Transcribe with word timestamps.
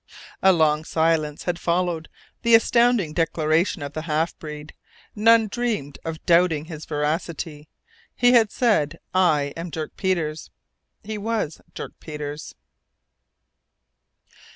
A 0.41 0.51
long 0.51 0.83
silence 0.83 1.43
had 1.43 1.59
followed 1.59 2.09
the 2.41 2.55
astounding 2.55 3.13
declaration 3.13 3.83
of 3.83 3.93
the 3.93 4.01
half 4.01 4.35
breed. 4.39 4.73
None 5.15 5.47
dreamed 5.47 5.99
of 6.03 6.25
doubting 6.25 6.65
his 6.65 6.85
veracity. 6.85 7.69
He 8.15 8.31
had 8.31 8.49
said, 8.51 8.99
"I 9.13 9.53
am 9.55 9.69
Dirk 9.69 9.95
Peters." 9.97 10.49
He 11.03 11.19
was 11.19 11.61
Dirk 11.75 11.93
Peters. 11.99 12.55